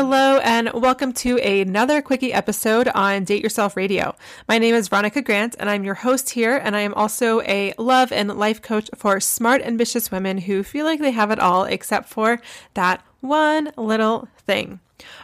Hello, 0.00 0.38
and 0.44 0.70
welcome 0.74 1.12
to 1.14 1.38
another 1.38 2.00
quickie 2.00 2.32
episode 2.32 2.86
on 2.86 3.24
Date 3.24 3.42
Yourself 3.42 3.76
Radio. 3.76 4.14
My 4.48 4.56
name 4.56 4.76
is 4.76 4.86
Veronica 4.86 5.20
Grant, 5.20 5.56
and 5.58 5.68
I'm 5.68 5.82
your 5.82 5.96
host 5.96 6.30
here, 6.30 6.56
and 6.56 6.76
I 6.76 6.82
am 6.82 6.94
also 6.94 7.40
a 7.40 7.74
love 7.78 8.12
and 8.12 8.38
life 8.38 8.62
coach 8.62 8.88
for 8.94 9.18
smart, 9.18 9.60
ambitious 9.62 10.12
women 10.12 10.38
who 10.38 10.62
feel 10.62 10.86
like 10.86 11.00
they 11.00 11.10
have 11.10 11.32
it 11.32 11.40
all 11.40 11.64
except 11.64 12.08
for 12.10 12.40
that 12.74 13.02
one 13.22 13.72
little 13.76 14.28
thing. 14.46 14.78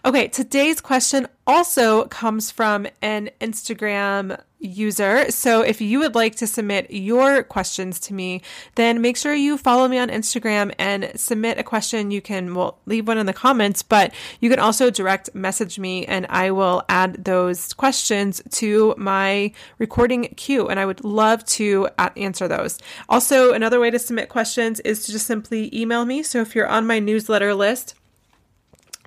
Okay, 0.05 0.27
today's 0.27 0.81
question 0.81 1.29
also 1.47 2.07
comes 2.07 2.51
from 2.51 2.89
an 3.01 3.31
Instagram 3.41 4.41
user. 4.65 5.31
So 5.31 5.63
if 5.63 5.81
you 5.81 5.99
would 6.01 6.15
like 6.15 6.37
to 6.37 6.47
submit 6.47 6.91
your 6.91 7.43
questions 7.43 8.01
to 8.01 8.15
me, 8.15 8.43
then 8.75 9.01
make 9.01 9.17
sure 9.17 9.35
you 9.35 9.59
follow 9.59 9.87
me 9.89 9.99
on 9.99 10.09
Instagram 10.09 10.75
and 10.79 11.13
submit 11.15 11.59
a 11.59 11.63
question. 11.63 12.11
You 12.11 12.23
can 12.23 12.55
well 12.55 12.79
leave 12.87 13.07
one 13.07 13.19
in 13.19 13.27
the 13.27 13.33
comments, 13.33 13.83
but 13.83 14.15
you 14.41 14.51
can 14.51 14.59
also 14.59 14.91
direct 14.91 15.35
message 15.35 15.79
me 15.79 16.07
and 16.07 16.27
I 16.29 16.51
will 16.51 16.83
add 16.89 17.25
those 17.25 17.73
questions 17.75 18.43
to 18.51 18.95
my 18.97 19.53
recording 19.79 20.25
queue 20.37 20.69
and 20.69 20.81
I 20.81 20.87
would 20.87 21.05
love 21.05 21.45
to 21.47 21.89
answer 22.17 22.49
those. 22.49 22.79
Also, 23.09 23.53
another 23.53 23.81
way 23.81 23.91
to 23.91 23.99
submit 23.99 24.29
questions 24.29 24.81
is 24.81 25.05
to 25.05 25.13
just 25.13 25.27
simply 25.27 25.75
email 25.79 26.05
me. 26.05 26.23
So 26.23 26.41
if 26.41 26.55
you're 26.55 26.69
on 26.69 26.87
my 26.87 26.99
newsletter 26.99 27.55
list, 27.55 27.95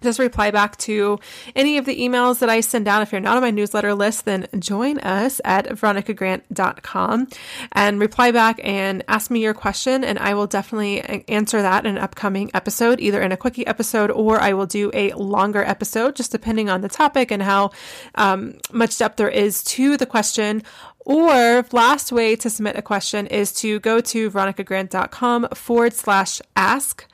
just 0.01 0.19
reply 0.19 0.51
back 0.51 0.77
to 0.77 1.19
any 1.55 1.77
of 1.77 1.85
the 1.85 1.99
emails 1.99 2.39
that 2.39 2.49
I 2.49 2.61
send 2.61 2.87
out. 2.87 3.01
If 3.01 3.11
you're 3.11 3.21
not 3.21 3.35
on 3.35 3.41
my 3.41 3.51
newsletter 3.51 3.93
list, 3.93 4.25
then 4.25 4.47
join 4.59 4.99
us 4.99 5.41
at 5.43 5.67
veronicagrant.com 5.67 7.27
and 7.71 7.99
reply 7.99 8.31
back 8.31 8.59
and 8.63 9.03
ask 9.07 9.31
me 9.31 9.41
your 9.41 9.53
question. 9.53 10.03
And 10.03 10.19
I 10.19 10.33
will 10.33 10.47
definitely 10.47 11.25
answer 11.27 11.61
that 11.61 11.85
in 11.85 11.97
an 11.97 12.03
upcoming 12.03 12.51
episode, 12.53 12.99
either 12.99 13.21
in 13.21 13.31
a 13.31 13.37
quickie 13.37 13.65
episode 13.65 14.11
or 14.11 14.39
I 14.39 14.53
will 14.53 14.65
do 14.67 14.91
a 14.93 15.11
longer 15.13 15.63
episode, 15.63 16.15
just 16.15 16.31
depending 16.31 16.69
on 16.69 16.81
the 16.81 16.89
topic 16.89 17.31
and 17.31 17.41
how 17.41 17.71
um, 18.15 18.55
much 18.71 18.97
depth 18.97 19.17
there 19.17 19.29
is 19.29 19.63
to 19.63 19.97
the 19.97 20.05
question. 20.05 20.63
Or 20.99 21.65
last 21.71 22.11
way 22.11 22.35
to 22.35 22.49
submit 22.49 22.75
a 22.75 22.81
question 22.81 23.27
is 23.27 23.53
to 23.61 23.79
go 23.79 24.01
to 24.01 24.29
veronicagrant.com 24.29 25.47
forward 25.53 25.93
slash 25.93 26.41
ask 26.55 27.05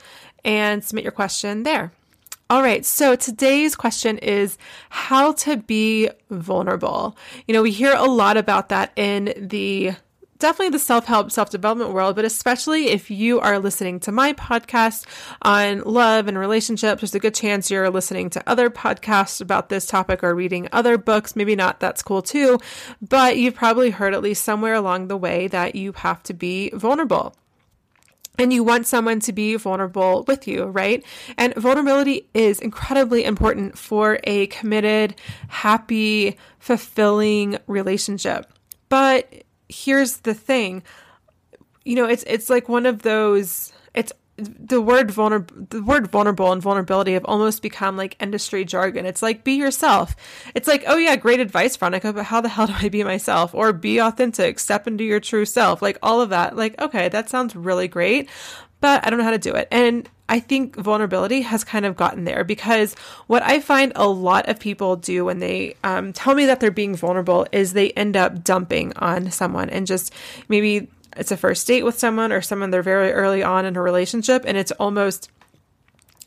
and 0.44 0.84
submit 0.84 1.04
your 1.04 1.12
question 1.12 1.62
there. 1.62 1.92
All 2.50 2.62
right, 2.62 2.84
so 2.84 3.16
today's 3.16 3.74
question 3.74 4.18
is 4.18 4.58
how 4.90 5.32
to 5.32 5.56
be 5.56 6.10
vulnerable. 6.30 7.16
You 7.48 7.54
know, 7.54 7.62
we 7.62 7.70
hear 7.70 7.94
a 7.94 8.04
lot 8.04 8.36
about 8.36 8.68
that 8.68 8.92
in 8.96 9.32
the 9.38 9.92
definitely 10.40 10.68
the 10.68 10.78
self 10.78 11.06
help, 11.06 11.32
self 11.32 11.48
development 11.48 11.92
world, 11.94 12.16
but 12.16 12.26
especially 12.26 12.88
if 12.88 13.10
you 13.10 13.40
are 13.40 13.58
listening 13.58 13.98
to 14.00 14.12
my 14.12 14.34
podcast 14.34 15.06
on 15.40 15.80
love 15.84 16.28
and 16.28 16.38
relationships, 16.38 17.00
there's 17.00 17.14
a 17.14 17.18
good 17.18 17.34
chance 17.34 17.70
you're 17.70 17.88
listening 17.88 18.28
to 18.28 18.46
other 18.46 18.68
podcasts 18.68 19.40
about 19.40 19.70
this 19.70 19.86
topic 19.86 20.22
or 20.22 20.34
reading 20.34 20.68
other 20.70 20.98
books. 20.98 21.34
Maybe 21.34 21.56
not, 21.56 21.80
that's 21.80 22.02
cool 22.02 22.20
too, 22.20 22.60
but 23.00 23.38
you've 23.38 23.54
probably 23.54 23.88
heard 23.88 24.12
at 24.12 24.22
least 24.22 24.44
somewhere 24.44 24.74
along 24.74 25.08
the 25.08 25.16
way 25.16 25.48
that 25.48 25.76
you 25.76 25.92
have 25.92 26.22
to 26.24 26.34
be 26.34 26.68
vulnerable 26.74 27.34
and 28.38 28.52
you 28.52 28.64
want 28.64 28.86
someone 28.86 29.20
to 29.20 29.32
be 29.32 29.56
vulnerable 29.56 30.24
with 30.26 30.48
you, 30.48 30.64
right? 30.64 31.04
And 31.38 31.54
vulnerability 31.54 32.28
is 32.34 32.60
incredibly 32.60 33.24
important 33.24 33.78
for 33.78 34.18
a 34.24 34.46
committed, 34.48 35.14
happy, 35.48 36.36
fulfilling 36.58 37.58
relationship. 37.66 38.52
But 38.88 39.44
here's 39.68 40.18
the 40.18 40.34
thing. 40.34 40.82
You 41.84 41.96
know, 41.96 42.06
it's 42.06 42.24
it's 42.26 42.50
like 42.50 42.68
one 42.68 42.86
of 42.86 43.02
those 43.02 43.72
it's 43.94 44.12
the 44.36 44.80
word 44.80 45.10
vulnerable 45.10 45.54
the 45.70 45.82
word 45.82 46.08
vulnerable 46.08 46.50
and 46.50 46.60
vulnerability 46.60 47.12
have 47.12 47.24
almost 47.24 47.62
become 47.62 47.96
like 47.96 48.16
industry 48.20 48.64
jargon. 48.64 49.06
It's 49.06 49.22
like 49.22 49.44
be 49.44 49.52
yourself. 49.52 50.16
It's 50.54 50.66
like 50.66 50.84
oh 50.86 50.96
yeah 50.96 51.16
great 51.16 51.40
advice 51.40 51.76
veronica 51.76 52.12
but 52.12 52.24
how 52.24 52.40
the 52.40 52.48
hell 52.48 52.66
do 52.68 52.74
i 52.76 52.88
be 52.88 53.04
myself? 53.04 53.54
Or 53.54 53.72
be 53.72 54.00
authentic 54.00 54.58
step 54.58 54.86
into 54.86 55.04
your 55.04 55.20
true 55.20 55.44
self 55.44 55.82
like 55.82 55.98
all 56.02 56.20
of 56.20 56.30
that. 56.30 56.56
Like 56.56 56.80
okay 56.80 57.08
that 57.08 57.28
sounds 57.28 57.54
really 57.54 57.88
great 57.88 58.28
but 58.80 59.06
i 59.06 59.08
don't 59.08 59.18
know 59.18 59.24
how 59.24 59.30
to 59.30 59.38
do 59.38 59.54
it. 59.54 59.68
And 59.70 60.08
I 60.28 60.40
think 60.40 60.76
vulnerability 60.76 61.42
has 61.42 61.64
kind 61.64 61.84
of 61.84 61.96
gotten 61.96 62.24
there 62.24 62.44
because 62.44 62.94
what 63.26 63.42
I 63.42 63.60
find 63.60 63.92
a 63.94 64.08
lot 64.08 64.48
of 64.48 64.58
people 64.58 64.96
do 64.96 65.26
when 65.26 65.38
they 65.38 65.76
um, 65.84 66.14
tell 66.14 66.34
me 66.34 66.46
that 66.46 66.60
they're 66.60 66.70
being 66.70 66.96
vulnerable 66.96 67.46
is 67.52 67.72
they 67.72 67.90
end 67.90 68.16
up 68.16 68.42
dumping 68.42 68.94
on 68.96 69.30
someone 69.30 69.68
and 69.68 69.86
just 69.86 70.14
maybe 70.48 70.88
it's 71.16 71.32
a 71.32 71.36
first 71.36 71.66
date 71.66 71.84
with 71.84 71.98
someone 71.98 72.32
or 72.32 72.40
someone 72.40 72.70
they're 72.70 72.82
very 72.82 73.12
early 73.12 73.42
on 73.42 73.64
in 73.64 73.76
a 73.76 73.82
relationship 73.82 74.44
and 74.46 74.56
it's 74.56 74.72
almost 74.72 75.30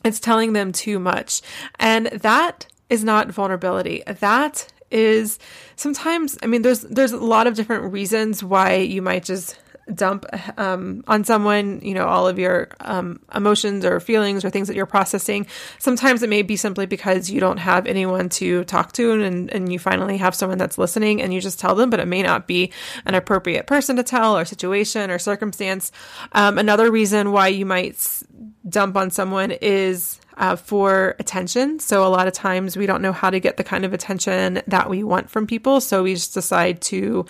it's 0.04 0.20
telling 0.20 0.52
them 0.52 0.72
too 0.72 0.98
much. 0.98 1.42
And 1.78 2.06
that 2.06 2.66
is 2.88 3.04
not 3.04 3.28
vulnerability. 3.28 4.02
That 4.06 4.72
is 4.90 5.38
sometimes 5.76 6.38
i 6.42 6.46
mean 6.46 6.62
there's 6.62 6.80
there's 6.80 7.12
a 7.12 7.18
lot 7.18 7.46
of 7.46 7.54
different 7.54 7.92
reasons 7.92 8.42
why 8.42 8.76
you 8.76 9.02
might 9.02 9.22
just 9.22 9.58
dump 9.94 10.26
um, 10.58 11.02
on 11.06 11.24
someone, 11.24 11.80
you 11.82 11.94
know, 11.94 12.06
all 12.06 12.28
of 12.28 12.38
your 12.38 12.68
um, 12.80 13.20
emotions 13.34 13.84
or 13.84 14.00
feelings 14.00 14.44
or 14.44 14.50
things 14.50 14.68
that 14.68 14.76
you're 14.76 14.86
processing. 14.86 15.46
Sometimes 15.78 16.22
it 16.22 16.28
may 16.28 16.42
be 16.42 16.56
simply 16.56 16.86
because 16.86 17.30
you 17.30 17.40
don't 17.40 17.58
have 17.58 17.86
anyone 17.86 18.28
to 18.30 18.64
talk 18.64 18.92
to 18.92 19.12
and, 19.22 19.52
and 19.52 19.72
you 19.72 19.78
finally 19.78 20.16
have 20.18 20.34
someone 20.34 20.58
that's 20.58 20.78
listening 20.78 21.22
and 21.22 21.32
you 21.32 21.40
just 21.40 21.58
tell 21.58 21.74
them, 21.74 21.90
but 21.90 22.00
it 22.00 22.08
may 22.08 22.22
not 22.22 22.46
be 22.46 22.72
an 23.06 23.14
appropriate 23.14 23.66
person 23.66 23.96
to 23.96 24.02
tell 24.02 24.36
or 24.36 24.44
situation 24.44 25.10
or 25.10 25.18
circumstance. 25.18 25.92
Um, 26.32 26.58
another 26.58 26.90
reason 26.90 27.32
why 27.32 27.48
you 27.48 27.66
might 27.66 28.22
dump 28.68 28.96
on 28.96 29.10
someone 29.10 29.50
is 29.50 30.20
uh, 30.38 30.56
for 30.56 31.16
attention. 31.18 31.78
So 31.78 32.06
a 32.06 32.08
lot 32.08 32.26
of 32.26 32.32
times 32.32 32.76
we 32.76 32.86
don't 32.86 33.02
know 33.02 33.12
how 33.12 33.28
to 33.28 33.40
get 33.40 33.56
the 33.56 33.64
kind 33.64 33.84
of 33.84 33.92
attention 33.92 34.62
that 34.66 34.88
we 34.88 35.02
want 35.02 35.28
from 35.28 35.46
people, 35.46 35.80
so 35.80 36.02
we 36.02 36.14
just 36.14 36.34
decide 36.34 36.80
to 36.82 37.26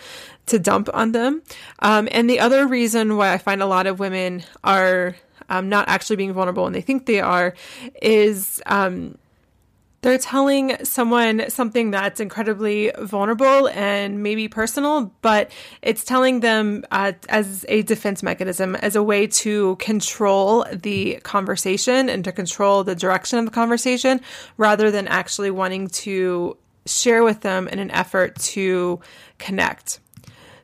to 0.46 0.58
dump 0.58 0.88
on 0.94 1.12
them. 1.12 1.42
Um, 1.80 2.08
and 2.10 2.28
the 2.30 2.40
other 2.40 2.66
reason 2.66 3.16
why 3.16 3.32
I 3.32 3.38
find 3.38 3.60
a 3.60 3.66
lot 3.66 3.86
of 3.86 3.98
women 3.98 4.44
are 4.64 5.14
um, 5.50 5.68
not 5.68 5.88
actually 5.88 6.16
being 6.16 6.32
vulnerable 6.32 6.66
and 6.66 6.74
they 6.74 6.80
think 6.80 7.06
they 7.06 7.20
are 7.20 7.54
is 8.00 8.62
um, 8.66 9.18
they're 10.00 10.18
telling 10.18 10.76
someone 10.84 11.50
something 11.50 11.90
that's 11.90 12.20
incredibly 12.20 12.92
vulnerable 13.00 13.68
and 13.68 14.22
maybe 14.22 14.46
personal, 14.46 15.12
but 15.22 15.50
it's 15.82 16.04
telling 16.04 16.40
them 16.40 16.84
uh, 16.92 17.12
as 17.28 17.66
a 17.68 17.82
defense 17.82 18.22
mechanism, 18.22 18.76
as 18.76 18.94
a 18.94 19.02
way 19.02 19.26
to 19.26 19.74
control 19.76 20.64
the 20.72 21.16
conversation 21.24 22.08
and 22.08 22.24
to 22.24 22.32
control 22.32 22.84
the 22.84 22.94
direction 22.94 23.40
of 23.40 23.44
the 23.44 23.50
conversation 23.50 24.20
rather 24.56 24.90
than 24.90 25.08
actually 25.08 25.50
wanting 25.50 25.88
to 25.88 26.56
share 26.86 27.24
with 27.24 27.40
them 27.40 27.66
in 27.68 27.80
an 27.80 27.90
effort 27.90 28.36
to 28.36 29.00
connect. 29.38 29.98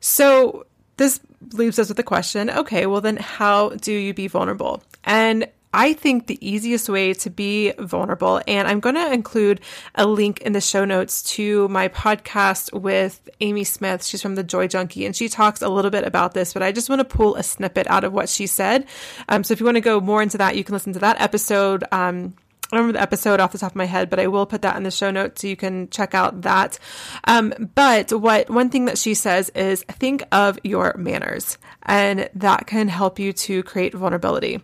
So, 0.01 0.67
this 0.97 1.19
leaves 1.53 1.79
us 1.79 1.89
with 1.89 1.97
the 1.97 2.05
question 2.05 2.51
okay, 2.51 2.87
well, 2.87 3.01
then 3.01 3.17
how 3.17 3.71
do 3.71 3.93
you 3.93 4.15
be 4.15 4.29
vulnerable? 4.29 4.83
And 5.03 5.49
I 5.75 5.93
think 5.93 6.29
the 6.29 6.39
easiest 6.47 6.89
way 6.89 7.15
to 7.15 7.31
be 7.31 7.73
vulnerable, 7.73 8.41
and 8.47 8.69
I'm 8.69 8.79
going 8.79 8.95
to 8.95 9.13
include 9.13 9.61
a 9.97 10.07
link 10.07 10.41
in 10.43 10.53
the 10.53 10.61
show 10.61 10.85
notes 10.85 11.23
to 11.35 11.67
my 11.67 11.89
podcast 11.89 12.73
with 12.73 13.29
Amy 13.41 13.65
Smith. 13.65 14.05
She's 14.05 14.23
from 14.23 14.37
the 14.37 14.45
Joy 14.45 14.69
Junkie, 14.69 15.05
and 15.05 15.17
she 15.17 15.29
talks 15.29 15.63
a 15.63 15.69
little 15.69 15.91
bit 15.91 16.05
about 16.05 16.33
this, 16.33 16.53
but 16.53 16.63
I 16.63 16.71
just 16.71 16.89
want 16.89 17.01
to 17.01 17.05
pull 17.05 17.35
a 17.35 17.43
snippet 17.43 17.89
out 17.89 18.05
of 18.05 18.13
what 18.13 18.29
she 18.29 18.47
said. 18.47 18.87
Um, 19.29 19.43
so 19.43 19.53
if 19.53 19.59
you 19.59 19.67
want 19.67 19.75
to 19.77 19.81
go 19.81 20.01
more 20.01 20.23
into 20.23 20.39
that, 20.39 20.57
you 20.57 20.63
can 20.63 20.75
listen 20.75 20.93
to 20.93 21.01
that 21.01 21.21
episode. 21.21 21.83
Um, 21.91 22.35
I 22.71 22.77
don't 22.77 22.87
remember 22.87 22.99
the 22.99 23.03
episode 23.03 23.41
off 23.41 23.51
the 23.51 23.59
top 23.59 23.73
of 23.73 23.77
my 23.77 23.85
head, 23.85 24.11
but 24.11 24.21
I 24.21 24.29
will 24.29 24.47
put 24.47 24.63
that 24.63 24.77
in 24.77 24.85
the 24.85 24.93
show 24.93 25.11
notes 25.11 25.41
so 25.41 25.49
you 25.49 25.57
can 25.57 25.91
check 25.91 26.15
out 26.15 26.43
that. 26.43 26.79
Um, 27.25 27.53
but 27.75 28.13
what 28.13 28.49
one 28.49 28.71
thing 28.71 28.85
that 28.85 28.97
she 28.97 29.15
says 29.15 29.49
is 29.51 29.83
think 29.83 30.23
of 30.31 30.57
your 30.63 30.95
manners, 30.97 31.59
and 31.83 32.31
that 32.35 32.69
can 32.69 32.87
help 32.87 33.19
you 33.19 33.33
to 33.33 33.65
create 33.65 33.93
vulnerability. 33.93 34.63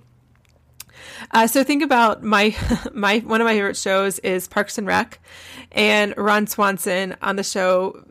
Uh, 1.31 1.47
so 1.47 1.65
think 1.65 1.83
about 1.83 2.23
my 2.23 2.55
my 2.93 3.19
one 3.19 3.41
of 3.41 3.45
my 3.45 3.55
favorite 3.55 3.77
shows 3.77 4.19
is 4.21 4.49
Parks 4.49 4.79
and 4.79 4.87
Rec, 4.87 5.19
and 5.73 6.15
Ron 6.17 6.47
Swanson 6.47 7.17
on 7.23 7.37
the 7.37 7.45
show 7.45 8.05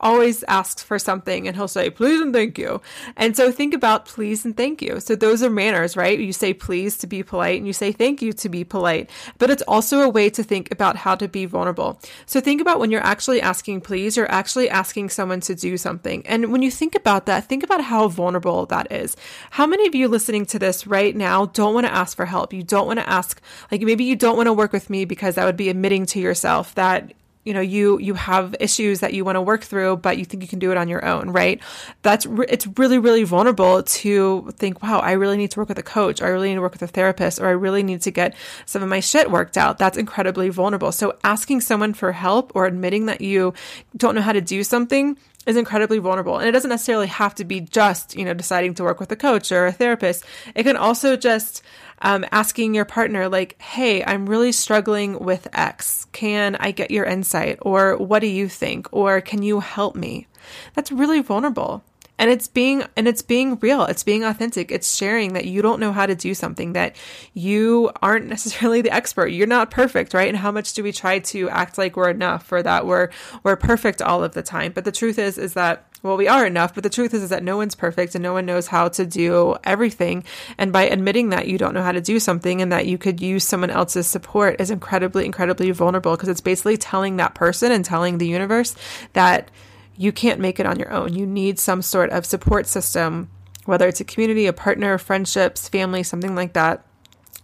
always 0.00 0.42
asks 0.44 0.82
for 0.82 0.98
something 0.98 1.46
and 1.46 1.56
he'll 1.56 1.68
say 1.68 1.90
please 1.90 2.20
and 2.20 2.32
thank 2.32 2.58
you. 2.58 2.80
And 3.16 3.36
so 3.36 3.50
think 3.50 3.74
about 3.74 4.06
please 4.06 4.44
and 4.44 4.56
thank 4.56 4.80
you. 4.80 5.00
So 5.00 5.14
those 5.14 5.42
are 5.42 5.50
manners, 5.50 5.96
right? 5.96 6.18
You 6.18 6.32
say 6.32 6.54
please 6.54 6.96
to 6.98 7.06
be 7.06 7.22
polite 7.22 7.58
and 7.58 7.66
you 7.66 7.72
say 7.72 7.92
thank 7.92 8.22
you 8.22 8.32
to 8.34 8.48
be 8.48 8.64
polite. 8.64 9.10
But 9.38 9.50
it's 9.50 9.62
also 9.62 10.00
a 10.00 10.08
way 10.08 10.30
to 10.30 10.42
think 10.42 10.70
about 10.70 10.96
how 10.96 11.14
to 11.16 11.28
be 11.28 11.46
vulnerable. 11.46 12.00
So 12.26 12.40
think 12.40 12.60
about 12.60 12.78
when 12.78 12.90
you're 12.90 13.04
actually 13.04 13.40
asking 13.40 13.80
please, 13.80 14.16
you're 14.16 14.30
actually 14.30 14.70
asking 14.70 15.10
someone 15.10 15.40
to 15.40 15.54
do 15.54 15.76
something. 15.76 16.26
And 16.26 16.52
when 16.52 16.62
you 16.62 16.70
think 16.70 16.94
about 16.94 17.26
that, 17.26 17.48
think 17.48 17.62
about 17.62 17.82
how 17.82 18.08
vulnerable 18.08 18.66
that 18.66 18.92
is. 18.92 19.16
How 19.50 19.66
many 19.66 19.86
of 19.86 19.94
you 19.94 20.08
listening 20.08 20.46
to 20.46 20.58
this 20.58 20.86
right 20.86 21.14
now 21.14 21.46
don't 21.46 21.74
want 21.74 21.86
to 21.86 21.92
ask 21.92 22.16
for 22.16 22.26
help? 22.26 22.52
You 22.52 22.62
don't 22.62 22.86
want 22.86 23.00
to 23.00 23.08
ask, 23.08 23.40
like 23.70 23.82
maybe 23.82 24.04
you 24.04 24.16
don't 24.16 24.36
want 24.36 24.46
to 24.46 24.52
work 24.52 24.72
with 24.72 24.90
me 24.90 25.04
because 25.04 25.34
that 25.34 25.44
would 25.44 25.56
be 25.56 25.68
admitting 25.68 26.06
to 26.06 26.20
yourself 26.20 26.74
that 26.74 27.12
you 27.48 27.54
know 27.54 27.64
you 27.74 27.98
you 27.98 28.14
have 28.14 28.54
issues 28.60 29.00
that 29.00 29.14
you 29.14 29.24
want 29.24 29.36
to 29.36 29.42
work 29.42 29.62
through 29.64 29.96
but 29.96 30.18
you 30.18 30.24
think 30.24 30.42
you 30.42 30.48
can 30.48 30.58
do 30.58 30.70
it 30.70 30.76
on 30.76 30.88
your 30.88 31.04
own 31.04 31.30
right? 31.30 31.60
That's 32.02 32.26
re- 32.26 32.46
it's 32.48 32.66
really 32.78 32.98
really 32.98 33.24
vulnerable 33.24 33.82
to 33.82 34.52
think 34.56 34.82
wow 34.82 34.98
i 34.98 35.12
really 35.12 35.36
need 35.36 35.50
to 35.50 35.58
work 35.58 35.68
with 35.68 35.78
a 35.78 35.82
coach 35.82 36.20
or 36.20 36.26
i 36.26 36.28
really 36.28 36.48
need 36.50 36.56
to 36.56 36.60
work 36.60 36.72
with 36.72 36.82
a 36.82 36.86
therapist 36.86 37.40
or 37.40 37.46
i 37.46 37.56
really 37.66 37.82
need 37.82 38.02
to 38.02 38.10
get 38.10 38.34
some 38.66 38.82
of 38.82 38.88
my 38.88 39.00
shit 39.00 39.30
worked 39.30 39.56
out. 39.56 39.78
That's 39.78 39.96
incredibly 39.96 40.48
vulnerable. 40.48 40.92
So 40.92 41.16
asking 41.24 41.62
someone 41.62 41.94
for 41.94 42.12
help 42.12 42.52
or 42.54 42.66
admitting 42.66 43.06
that 43.06 43.20
you 43.20 43.54
don't 43.96 44.14
know 44.14 44.20
how 44.20 44.32
to 44.32 44.40
do 44.40 44.62
something 44.62 45.16
is 45.48 45.56
incredibly 45.56 45.98
vulnerable. 45.98 46.38
And 46.38 46.46
it 46.46 46.52
doesn't 46.52 46.68
necessarily 46.68 47.06
have 47.06 47.34
to 47.36 47.44
be 47.44 47.60
just, 47.60 48.14
you 48.14 48.24
know, 48.24 48.34
deciding 48.34 48.74
to 48.74 48.84
work 48.84 49.00
with 49.00 49.10
a 49.10 49.16
coach 49.16 49.50
or 49.50 49.66
a 49.66 49.72
therapist. 49.72 50.24
It 50.54 50.64
can 50.64 50.76
also 50.76 51.16
just 51.16 51.62
um, 52.02 52.26
asking 52.30 52.74
your 52.74 52.84
partner, 52.84 53.28
like, 53.30 53.60
hey, 53.60 54.04
I'm 54.04 54.28
really 54.28 54.52
struggling 54.52 55.18
with 55.18 55.48
X. 55.54 56.06
Can 56.12 56.54
I 56.56 56.70
get 56.70 56.90
your 56.90 57.06
insight? 57.06 57.58
Or 57.62 57.96
what 57.96 58.20
do 58.20 58.26
you 58.26 58.46
think? 58.46 58.88
Or 58.92 59.22
can 59.22 59.42
you 59.42 59.60
help 59.60 59.96
me? 59.96 60.26
That's 60.74 60.92
really 60.92 61.22
vulnerable 61.22 61.82
and 62.18 62.30
it's 62.30 62.48
being 62.48 62.84
and 62.96 63.06
it's 63.06 63.22
being 63.22 63.58
real. 63.60 63.84
It's 63.84 64.02
being 64.02 64.24
authentic. 64.24 64.70
It's 64.70 64.94
sharing 64.94 65.34
that 65.34 65.44
you 65.46 65.62
don't 65.62 65.80
know 65.80 65.92
how 65.92 66.06
to 66.06 66.14
do 66.14 66.34
something 66.34 66.72
that 66.72 66.96
you 67.34 67.90
aren't 68.02 68.26
necessarily 68.26 68.82
the 68.82 68.92
expert. 68.92 69.28
You're 69.28 69.46
not 69.46 69.70
perfect 69.70 70.14
right? 70.14 70.28
And 70.28 70.36
how 70.36 70.52
much 70.52 70.74
do 70.74 70.82
we 70.82 70.92
try 70.92 71.18
to 71.18 71.48
act 71.50 71.78
like 71.78 71.96
we're 71.96 72.10
enough 72.10 72.50
or 72.52 72.62
that 72.62 72.86
we're 72.86 73.10
we're 73.42 73.56
perfect 73.56 74.02
all 74.02 74.24
of 74.24 74.34
the 74.34 74.42
time? 74.42 74.72
But 74.72 74.84
the 74.84 74.92
truth 74.92 75.18
is 75.18 75.38
is 75.38 75.54
that 75.54 75.84
well, 76.02 76.16
we 76.16 76.28
are 76.28 76.46
enough, 76.46 76.74
but 76.74 76.84
the 76.84 76.90
truth 76.90 77.12
is, 77.12 77.24
is 77.24 77.30
that 77.30 77.42
no 77.42 77.56
one's 77.56 77.74
perfect 77.74 78.14
and 78.14 78.22
no 78.22 78.32
one 78.32 78.46
knows 78.46 78.68
how 78.68 78.88
to 78.88 79.04
do 79.04 79.56
everything. 79.64 80.22
And 80.56 80.72
by 80.72 80.84
admitting 80.84 81.30
that 81.30 81.48
you 81.48 81.58
don't 81.58 81.74
know 81.74 81.82
how 81.82 81.92
to 81.92 82.00
do 82.00 82.20
something 82.20 82.62
and 82.62 82.70
that 82.70 82.86
you 82.86 82.98
could 82.98 83.20
use 83.20 83.42
someone 83.42 83.70
else's 83.70 84.06
support 84.06 84.60
is 84.60 84.70
incredibly, 84.70 85.26
incredibly 85.26 85.70
vulnerable 85.72 86.14
because 86.14 86.28
it's 86.28 86.40
basically 86.40 86.76
telling 86.76 87.16
that 87.16 87.34
person 87.34 87.72
and 87.72 87.84
telling 87.84 88.18
the 88.18 88.28
universe 88.28 88.76
that 89.14 89.50
you 89.98 90.12
can't 90.12 90.40
make 90.40 90.58
it 90.58 90.66
on 90.66 90.78
your 90.78 90.90
own. 90.92 91.12
You 91.12 91.26
need 91.26 91.58
some 91.58 91.82
sort 91.82 92.10
of 92.10 92.24
support 92.24 92.66
system, 92.66 93.30
whether 93.66 93.86
it's 93.86 94.00
a 94.00 94.04
community, 94.04 94.46
a 94.46 94.52
partner, 94.52 94.96
friendships, 94.96 95.68
family, 95.68 96.02
something 96.02 96.34
like 96.34 96.54
that 96.54 96.87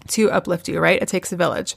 to 0.09 0.31
uplift 0.31 0.69
you, 0.69 0.81
right? 0.81 1.01
It 1.01 1.09
takes 1.09 1.33
a 1.33 1.37
village. 1.37 1.77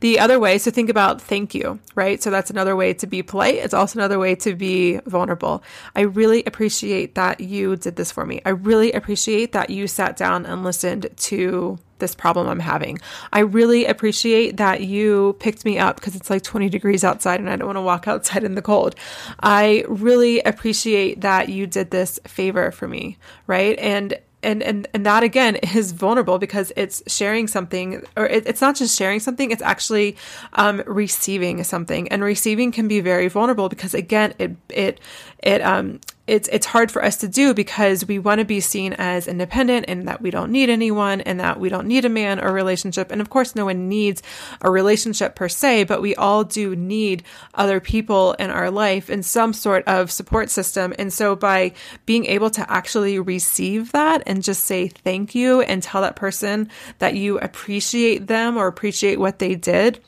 The 0.00 0.18
other 0.18 0.38
way, 0.38 0.58
so 0.58 0.70
think 0.70 0.90
about 0.90 1.20
thank 1.20 1.54
you, 1.54 1.78
right? 1.94 2.22
So 2.22 2.30
that's 2.30 2.50
another 2.50 2.76
way 2.76 2.94
to 2.94 3.06
be 3.06 3.22
polite. 3.22 3.56
It's 3.56 3.74
also 3.74 3.98
another 3.98 4.18
way 4.18 4.34
to 4.36 4.54
be 4.54 4.98
vulnerable. 5.06 5.62
I 5.94 6.02
really 6.02 6.44
appreciate 6.44 7.14
that 7.14 7.40
you 7.40 7.76
did 7.76 7.96
this 7.96 8.10
for 8.10 8.24
me. 8.24 8.40
I 8.44 8.50
really 8.50 8.92
appreciate 8.92 9.52
that 9.52 9.70
you 9.70 9.86
sat 9.86 10.16
down 10.16 10.46
and 10.46 10.64
listened 10.64 11.08
to 11.16 11.78
this 11.98 12.14
problem 12.14 12.46
I'm 12.46 12.60
having. 12.60 12.98
I 13.32 13.40
really 13.40 13.86
appreciate 13.86 14.58
that 14.58 14.82
you 14.82 15.36
picked 15.40 15.64
me 15.64 15.78
up 15.78 15.96
because 15.96 16.14
it's 16.14 16.28
like 16.28 16.42
20 16.42 16.68
degrees 16.68 17.04
outside 17.04 17.40
and 17.40 17.48
I 17.48 17.56
don't 17.56 17.66
want 17.66 17.76
to 17.76 17.82
walk 17.82 18.06
outside 18.08 18.44
in 18.44 18.54
the 18.54 18.62
cold. 18.62 18.94
I 19.40 19.84
really 19.88 20.40
appreciate 20.40 21.22
that 21.22 21.48
you 21.48 21.66
did 21.66 21.90
this 21.90 22.18
favor 22.26 22.70
for 22.70 22.88
me, 22.88 23.18
right? 23.46 23.78
And 23.78 24.18
and 24.46 24.62
and 24.62 24.88
and 24.94 25.04
that 25.04 25.22
again 25.22 25.56
is 25.56 25.92
vulnerable 25.92 26.38
because 26.38 26.72
it's 26.76 27.02
sharing 27.12 27.48
something 27.48 28.02
or 28.16 28.26
it, 28.26 28.46
it's 28.46 28.60
not 28.60 28.76
just 28.76 28.96
sharing 28.96 29.20
something 29.20 29.50
it's 29.50 29.62
actually 29.62 30.16
um, 30.54 30.82
receiving 30.86 31.62
something. 31.64 32.08
And 32.08 32.22
receiving 32.22 32.72
can 32.72 32.88
be 32.88 33.00
very 33.00 33.28
vulnerable 33.28 33.68
because 33.68 33.92
again 33.92 34.34
it 34.38 34.56
it 34.70 35.00
it 35.42 35.60
um 35.62 36.00
it's 36.26 36.48
it's 36.48 36.66
hard 36.66 36.90
for 36.90 37.04
us 37.04 37.16
to 37.18 37.28
do 37.28 37.54
because 37.54 38.06
we 38.06 38.18
want 38.18 38.40
to 38.40 38.44
be 38.44 38.60
seen 38.60 38.92
as 38.94 39.28
independent 39.28 39.86
and 39.88 40.08
that 40.08 40.20
we 40.20 40.30
don't 40.30 40.50
need 40.50 40.68
anyone 40.68 41.20
and 41.20 41.38
that 41.40 41.60
we 41.60 41.68
don't 41.68 41.86
need 41.86 42.04
a 42.04 42.08
man 42.08 42.40
or 42.40 42.52
relationship. 42.52 43.12
And 43.12 43.20
of 43.20 43.30
course 43.30 43.54
no 43.54 43.64
one 43.66 43.88
needs 43.88 44.22
a 44.60 44.70
relationship 44.70 45.34
per 45.34 45.48
se 45.48 45.84
but 45.84 46.02
we 46.02 46.14
all 46.16 46.44
do 46.44 46.74
need 46.74 47.22
other 47.54 47.80
people 47.80 48.32
in 48.34 48.50
our 48.50 48.70
life 48.70 49.08
in 49.08 49.22
some 49.22 49.52
sort 49.52 49.84
of 49.86 50.10
support 50.10 50.50
system. 50.50 50.94
And 50.98 51.12
so 51.12 51.36
by 51.36 51.72
being 52.06 52.26
able 52.26 52.50
to 52.50 52.70
actually 52.70 53.18
receive 53.18 53.92
that 53.92 54.22
and 54.26 54.42
just 54.42 54.64
say 54.64 54.88
thank 54.88 55.34
you 55.34 55.60
and 55.60 55.82
tell 55.82 56.02
that 56.02 56.16
person 56.16 56.70
that 56.98 57.14
you 57.14 57.38
appreciate 57.38 58.26
them 58.26 58.56
or 58.56 58.66
appreciate 58.66 59.20
what 59.20 59.38
they 59.38 59.54
did 59.54 60.00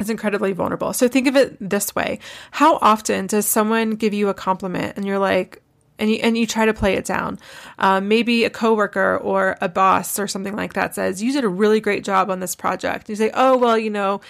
is 0.00 0.10
incredibly 0.10 0.52
vulnerable. 0.52 0.92
So 0.92 1.06
think 1.06 1.26
of 1.28 1.36
it 1.36 1.56
this 1.60 1.94
way. 1.94 2.18
How 2.50 2.78
often 2.82 3.26
does 3.26 3.46
someone 3.46 3.92
give 3.92 4.14
you 4.14 4.28
a 4.28 4.34
compliment 4.34 4.96
and 4.96 5.06
you're 5.06 5.18
like, 5.18 5.62
and 6.00 6.10
you, 6.10 6.16
and 6.16 6.36
you 6.36 6.46
try 6.46 6.64
to 6.64 6.74
play 6.74 6.94
it 6.94 7.04
down. 7.04 7.38
Um, 7.78 8.08
maybe 8.08 8.44
a 8.44 8.50
coworker 8.50 9.18
or 9.18 9.56
a 9.60 9.68
boss 9.68 10.18
or 10.18 10.26
something 10.26 10.56
like 10.56 10.72
that 10.72 10.94
says, 10.94 11.22
You 11.22 11.32
did 11.32 11.44
a 11.44 11.48
really 11.48 11.78
great 11.78 12.04
job 12.04 12.30
on 12.30 12.40
this 12.40 12.56
project. 12.56 13.08
And 13.08 13.10
you 13.10 13.16
say, 13.16 13.30
Oh, 13.34 13.56
well, 13.56 13.78
you 13.78 13.90
know, 13.90 14.20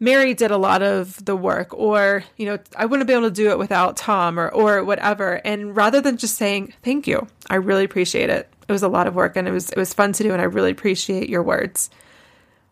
Mary 0.00 0.32
did 0.32 0.50
a 0.50 0.56
lot 0.56 0.82
of 0.82 1.22
the 1.22 1.36
work, 1.36 1.74
or, 1.74 2.24
you 2.38 2.46
know, 2.46 2.58
I 2.74 2.86
wouldn't 2.86 3.06
be 3.06 3.12
able 3.12 3.28
to 3.28 3.30
do 3.30 3.50
it 3.50 3.58
without 3.58 3.98
Tom 3.98 4.40
or, 4.40 4.48
or 4.48 4.82
whatever. 4.82 5.42
And 5.44 5.76
rather 5.76 6.00
than 6.00 6.16
just 6.16 6.36
saying, 6.36 6.72
Thank 6.82 7.06
you, 7.06 7.28
I 7.50 7.56
really 7.56 7.84
appreciate 7.84 8.30
it. 8.30 8.50
It 8.66 8.72
was 8.72 8.82
a 8.82 8.88
lot 8.88 9.06
of 9.06 9.14
work 9.14 9.36
and 9.36 9.46
it 9.46 9.52
was, 9.52 9.70
it 9.70 9.76
was 9.76 9.92
fun 9.92 10.12
to 10.14 10.22
do. 10.22 10.32
And 10.32 10.40
I 10.40 10.46
really 10.46 10.70
appreciate 10.70 11.28
your 11.28 11.42
words. 11.42 11.90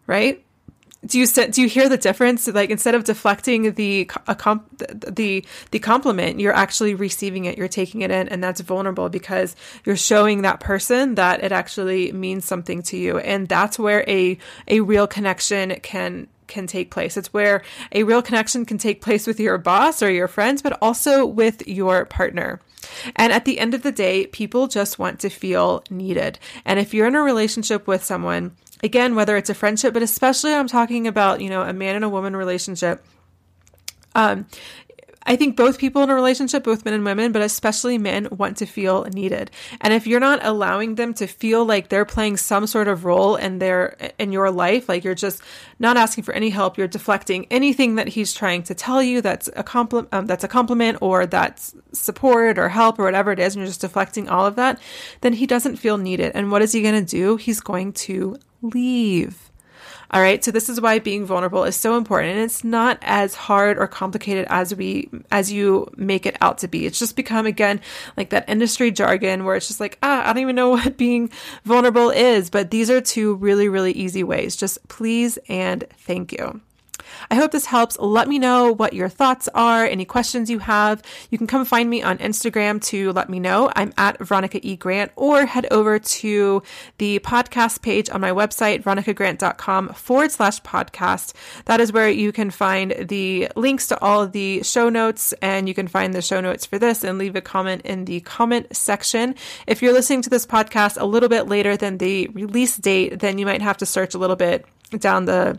Right? 0.07 0.43
Do 1.07 1.19
you 1.19 1.27
do 1.27 1.63
you 1.63 1.69
hear 1.69 1.89
the 1.89 1.97
difference 1.97 2.49
like 2.49 2.71
instead 2.71 2.95
of 2.95 3.05
deflecting 3.05 3.73
the 3.75 4.05
comp, 4.07 4.67
the 4.79 5.45
the 5.71 5.79
compliment 5.79 6.41
you're 6.41 6.55
actually 6.55 6.95
receiving 6.95 7.45
it 7.45 7.57
you're 7.57 7.69
taking 7.69 8.03
it 8.03 8.11
in 8.11 8.29
and 8.29 8.43
that's 8.43 8.61
vulnerable 8.61 9.09
because 9.09 9.55
you're 9.85 9.97
showing 9.97 10.43
that 10.43 10.59
person 10.59 11.15
that 11.15 11.43
it 11.45 11.53
actually 11.53 12.11
means 12.13 12.45
something 12.45 12.83
to 12.83 12.97
you 12.97 13.19
and 13.19 13.49
that's 13.49 13.79
where 13.79 14.05
a 14.09 14.37
a 14.67 14.81
real 14.81 15.07
connection 15.07 15.75
can 15.81 16.27
can 16.49 16.67
take 16.67 16.91
place. 16.91 17.17
It's 17.17 17.33
where 17.33 17.63
a 17.93 18.03
real 18.03 18.23
connection 18.23 18.65
can 18.65 18.79
take 18.79 19.03
place 19.03 19.27
with 19.27 19.39
your 19.39 19.59
boss 19.59 20.03
or 20.03 20.11
your 20.11 20.29
friends, 20.29 20.63
but 20.63 20.79
also 20.81 21.25
with 21.25 21.69
your 21.69 22.07
partner. 22.07 22.61
And 23.15 23.33
at 23.33 23.45
the 23.45 23.59
end 23.59 23.75
of 23.75 23.83
the 23.83 23.93
day, 23.93 24.27
people 24.27 24.67
just 24.67 24.99
want 24.99 25.21
to 25.21 25.29
feel 25.29 25.85
needed. 25.91 26.39
And 26.65 26.81
if 26.81 26.95
you're 26.95 27.07
in 27.07 27.15
a 27.15 27.23
relationship 27.23 27.87
with 27.87 28.03
someone 28.03 28.57
again, 28.83 29.15
whether 29.15 29.37
it's 29.37 29.51
a 29.51 29.55
friendship, 29.55 29.95
but 29.95 30.03
especially 30.03 30.55
I'm 30.55 30.69
talking 30.69 31.07
about, 31.07 31.41
you 31.41 31.51
know, 31.51 31.63
a 31.63 31.73
man 31.73 31.97
and 31.97 32.05
a 32.05 32.09
woman 32.09 32.37
relationship. 32.37 33.05
Um, 34.15 34.47
I 35.29 35.37
think 35.37 35.57
both 35.57 35.79
people 35.79 36.03
in 36.03 36.09
a 36.09 36.15
relationship, 36.15 36.65
both 36.65 36.87
men 36.87 36.95
and 36.95 37.05
women, 37.05 37.33
but 37.33 37.43
especially 37.43 37.99
men, 37.99 38.29
want 38.31 38.57
to 38.59 38.67
feel 38.67 39.05
needed. 39.13 39.51
And 39.83 39.93
if 39.93 40.07
you're 40.07 40.21
not 40.21 40.43
allowing 40.43 40.95
them 40.95 41.13
to 41.15 41.27
feel 41.27 41.67
like 41.67 41.91
they're 41.91 42.07
playing 42.07 42.39
some 42.39 42.67
sort 42.67 42.89
of 42.89 43.05
role 43.05 43.37
in 43.37 43.59
their 43.59 44.13
in 44.19 44.33
your 44.33 44.51
life, 44.51 44.89
like 44.89 45.05
you're 45.05 45.15
just 45.15 45.43
not 45.79 45.99
asking 45.99 46.25
for 46.25 46.33
any 46.33 46.49
help, 46.49 46.79
you're 46.79 46.89
deflecting 46.89 47.47
anything 47.51 47.97
that 47.97 48.09
he's 48.09 48.33
trying 48.33 48.63
to 48.65 48.75
tell 48.75 49.03
you 49.03 49.21
that's 49.21 49.51
a 49.55 49.63
compliment, 49.63 50.09
um, 50.15 50.25
that's 50.25 50.45
a 50.45 50.49
compliment 50.49 50.97
or 51.03 51.27
that's 51.27 51.75
support 51.93 52.59
or 52.59 52.71
help 52.71 52.99
or 52.99 53.05
whatever 53.05 53.31
it 53.31 53.39
is, 53.39 53.55
and 53.55 53.61
you're 53.61 53.69
just 53.69 53.83
deflecting 53.83 54.31
all 54.31 54.47
of 54.47 54.57
that, 54.57 54.81
then 55.21 55.35
he 55.35 55.47
doesn't 55.47 55.77
feel 55.77 55.99
needed. 55.99 56.33
And 56.35 56.51
what 56.51 56.63
is 56.63 56.73
he 56.73 56.81
going 56.81 57.05
to 57.05 57.17
do? 57.17 57.37
He's 57.37 57.61
going 57.61 57.93
to 57.93 58.39
leave. 58.63 59.49
All 60.11 60.23
right. 60.23 60.43
So 60.43 60.51
this 60.51 60.71
is 60.71 60.81
why 60.81 60.99
being 60.99 61.27
vulnerable 61.27 61.65
is 61.65 61.77
so 61.77 61.97
important. 61.97 62.33
And 62.33 62.45
it's 62.45 62.65
not 62.65 62.99
as 63.03 63.35
hard 63.35 63.77
or 63.77 63.87
complicated 63.87 64.47
as 64.49 64.75
we, 64.75 65.11
as 65.31 65.53
you 65.53 65.91
make 65.97 66.25
it 66.25 66.37
out 66.41 66.59
to 66.59 66.69
be. 66.69 66.87
It's 66.87 66.99
just 66.99 67.15
become 67.15 67.45
again, 67.45 67.81
like 68.17 68.31
that 68.31 68.49
industry 68.49 68.91
jargon 68.91 69.45
where 69.45 69.55
it's 69.55 69.69
just 69.69 69.81
like, 69.81 69.99
ah, 70.03 70.23
I 70.23 70.33
don't 70.33 70.43
even 70.43 70.57
know 70.57 70.71
what 70.71 70.97
being 70.97 71.31
vulnerable 71.65 72.09
is. 72.11 72.49
But 72.49 72.71
these 72.71 72.91
are 72.91 73.03
two 73.03 73.35
really, 73.35 73.69
really 73.69 73.93
easy 73.93 74.25
ways. 74.25 74.57
Just 74.57 74.87
please 74.89 75.39
and 75.49 75.85
thank 75.99 76.33
you. 76.33 76.63
I 77.31 77.35
hope 77.35 77.51
this 77.51 77.67
helps. 77.67 77.99
Let 77.99 78.29
me 78.29 78.39
know 78.39 78.73
what 78.73 78.93
your 78.93 79.09
thoughts 79.09 79.49
are, 79.55 79.85
any 79.85 80.05
questions 80.05 80.51
you 80.51 80.59
have. 80.61 81.03
You 81.31 81.39
can 81.39 81.47
come 81.47 81.65
find 81.65 81.89
me 81.89 82.03
on 82.03 82.19
Instagram 82.19 82.83
to 82.87 83.13
let 83.13 83.29
me 83.29 83.41
know. 83.41 83.71
I'm 83.75 83.93
at 83.97 84.19
Veronica 84.19 84.61
E. 84.67 84.77
Grant 84.77 85.13
or 85.17 85.47
head 85.47 85.67
over 85.71 85.99
to 85.99 86.63
the 86.99 87.19
podcast 87.21 87.83
page 87.83 88.11
on 88.11 88.21
my 88.21 88.31
website, 88.31 88.83
veronicagrant.com 88.83 89.91
forward 89.91 90.31
slash 90.31 90.61
podcast. 90.63 91.35
That 91.67 91.81
is 91.81 91.93
where 91.93 92.09
you 92.09 92.33
can 92.33 92.51
find 92.51 92.95
the 93.09 93.49
links 93.57 93.89
to 93.89 94.01
all 94.01 94.27
the 94.27 94.63
show 94.63 94.89
notes 94.89 95.33
and 95.43 95.69
you 95.69 95.75
can 95.75 95.89
find 95.89 96.15
the 96.15 96.23
show 96.23 96.41
notes 96.41 96.67
for 96.67 96.79
this 96.79 97.05
and 97.05 97.19
leave 97.19 97.37
a 97.37 97.41
comment 97.41 97.83
in 97.83 98.05
the 98.05 98.21
comment 98.21 98.75
section. 98.77 99.35
If 99.67 99.83
you're 99.83 99.93
listening 99.93 100.23
to 100.23 100.31
this 100.31 100.47
podcast 100.47 101.01
a 101.01 101.07
little 101.07 101.29
bit 101.29 101.49
later 101.49 101.77
than 101.77 101.99
the 101.99 102.29
release 102.29 102.77
date, 102.77 103.19
then 103.21 103.39
you 103.39 103.47
might 103.47 103.63
have 103.63 103.79
to 103.79 103.87
search 103.87 104.15
a 104.15 104.19
little 104.19 104.37
bit 104.37 104.65
down 104.99 105.27
the 105.27 105.59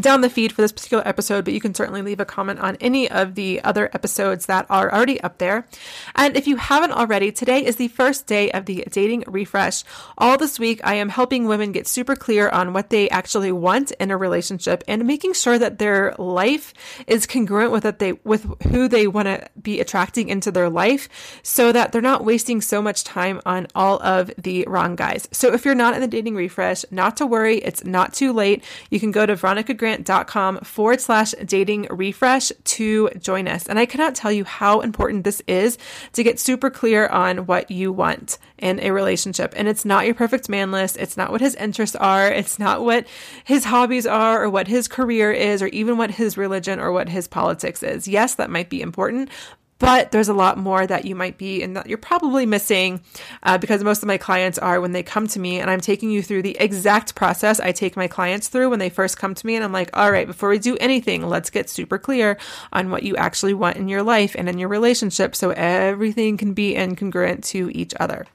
down 0.00 0.20
the 0.20 0.30
feed 0.30 0.52
for 0.52 0.62
this 0.62 0.72
particular 0.72 1.06
episode, 1.06 1.44
but 1.44 1.54
you 1.54 1.60
can 1.60 1.74
certainly 1.74 2.02
leave 2.02 2.20
a 2.20 2.24
comment 2.24 2.60
on 2.60 2.76
any 2.80 3.10
of 3.10 3.34
the 3.34 3.60
other 3.62 3.90
episodes 3.92 4.46
that 4.46 4.66
are 4.70 4.92
already 4.92 5.20
up 5.20 5.38
there. 5.38 5.66
And 6.14 6.36
if 6.36 6.46
you 6.46 6.56
haven't 6.56 6.92
already, 6.92 7.32
today 7.32 7.64
is 7.64 7.76
the 7.76 7.88
first 7.88 8.26
day 8.26 8.50
of 8.50 8.66
the 8.66 8.84
dating 8.90 9.24
refresh. 9.26 9.84
All 10.16 10.36
this 10.36 10.58
week, 10.58 10.80
I 10.84 10.94
am 10.94 11.08
helping 11.08 11.46
women 11.46 11.72
get 11.72 11.86
super 11.86 12.16
clear 12.16 12.48
on 12.48 12.72
what 12.72 12.90
they 12.90 13.08
actually 13.10 13.52
want 13.52 13.90
in 13.92 14.10
a 14.10 14.16
relationship 14.16 14.84
and 14.86 15.06
making 15.06 15.32
sure 15.32 15.58
that 15.58 15.78
their 15.78 16.14
life 16.18 16.74
is 17.06 17.26
congruent 17.26 17.72
with 17.72 17.82
that 17.82 17.98
they 17.98 18.12
with 18.24 18.44
who 18.64 18.88
they 18.88 19.06
want 19.06 19.26
to 19.26 19.46
be 19.60 19.80
attracting 19.80 20.28
into 20.28 20.50
their 20.50 20.68
life 20.68 21.08
so 21.42 21.72
that 21.72 21.92
they're 21.92 22.00
not 22.00 22.24
wasting 22.24 22.60
so 22.60 22.82
much 22.82 23.04
time 23.04 23.40
on 23.46 23.66
all 23.74 24.02
of 24.02 24.30
the 24.38 24.64
wrong 24.68 24.96
guys. 24.96 25.28
So 25.32 25.52
if 25.52 25.64
you're 25.64 25.74
not 25.74 25.94
in 25.94 26.00
the 26.00 26.06
dating 26.06 26.34
refresh, 26.34 26.84
not 26.90 27.16
to 27.18 27.26
worry, 27.26 27.58
it's 27.58 27.84
not 27.84 28.12
too 28.12 28.32
late. 28.32 28.62
You 28.90 29.00
can 29.00 29.10
go 29.10 29.26
to 29.26 29.36
Veronica 29.36 29.74
Grant 29.74 29.87
grant.com 29.88 30.58
forward 30.58 31.00
slash 31.00 31.32
dating 31.46 31.86
refresh 31.90 32.52
to 32.64 33.08
join 33.18 33.48
us. 33.48 33.66
And 33.66 33.78
I 33.78 33.86
cannot 33.86 34.14
tell 34.14 34.30
you 34.30 34.44
how 34.44 34.80
important 34.80 35.24
this 35.24 35.40
is 35.46 35.78
to 36.12 36.22
get 36.22 36.38
super 36.38 36.68
clear 36.68 37.06
on 37.06 37.46
what 37.46 37.70
you 37.70 37.90
want 37.90 38.36
in 38.58 38.80
a 38.80 38.90
relationship. 38.90 39.54
And 39.56 39.66
it's 39.66 39.86
not 39.86 40.04
your 40.04 40.14
perfect 40.14 40.50
man 40.50 40.70
list. 40.70 40.98
It's 40.98 41.16
not 41.16 41.30
what 41.30 41.40
his 41.40 41.54
interests 41.54 41.96
are. 41.96 42.30
It's 42.30 42.58
not 42.58 42.84
what 42.84 43.06
his 43.44 43.64
hobbies 43.64 44.06
are 44.06 44.42
or 44.42 44.50
what 44.50 44.68
his 44.68 44.88
career 44.88 45.32
is 45.32 45.62
or 45.62 45.68
even 45.68 45.96
what 45.96 46.10
his 46.10 46.36
religion 46.36 46.80
or 46.80 46.92
what 46.92 47.08
his 47.08 47.26
politics 47.26 47.82
is. 47.82 48.06
Yes, 48.06 48.34
that 48.34 48.50
might 48.50 48.68
be 48.68 48.82
important, 48.82 49.30
but 49.78 50.10
there's 50.10 50.28
a 50.28 50.34
lot 50.34 50.58
more 50.58 50.86
that 50.86 51.04
you 51.04 51.14
might 51.14 51.38
be 51.38 51.62
and 51.62 51.76
that 51.76 51.86
you're 51.86 51.98
probably 51.98 52.46
missing 52.46 53.00
uh, 53.42 53.58
because 53.58 53.84
most 53.84 54.02
of 54.02 54.06
my 54.06 54.18
clients 54.18 54.58
are 54.58 54.80
when 54.80 54.92
they 54.92 55.02
come 55.02 55.26
to 55.28 55.38
me 55.38 55.60
and 55.60 55.70
I'm 55.70 55.80
taking 55.80 56.10
you 56.10 56.22
through 56.22 56.42
the 56.42 56.56
exact 56.58 57.14
process 57.14 57.60
I 57.60 57.72
take 57.72 57.96
my 57.96 58.08
clients 58.08 58.48
through 58.48 58.70
when 58.70 58.78
they 58.78 58.90
first 58.90 59.18
come 59.18 59.34
to 59.34 59.46
me 59.46 59.54
and 59.54 59.64
I'm 59.64 59.72
like, 59.72 59.90
all 59.96 60.10
right, 60.10 60.26
before 60.26 60.48
we 60.48 60.58
do 60.58 60.76
anything, 60.80 61.26
let's 61.26 61.50
get 61.50 61.70
super 61.70 61.98
clear 61.98 62.38
on 62.72 62.90
what 62.90 63.02
you 63.02 63.16
actually 63.16 63.54
want 63.54 63.76
in 63.76 63.88
your 63.88 64.02
life 64.02 64.34
and 64.36 64.48
in 64.48 64.58
your 64.58 64.68
relationship 64.68 65.36
so 65.36 65.50
everything 65.50 66.36
can 66.36 66.54
be 66.54 66.74
incongruent 66.74 67.44
to 67.46 67.70
each 67.72 67.94
other. 68.00 68.26